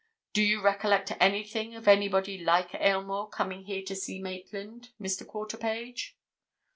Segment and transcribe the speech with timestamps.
[0.33, 5.23] Do you recollect anything of anybody like Aylmore coming here to see Maitland, Mr.
[5.27, 6.15] Quarterpage?"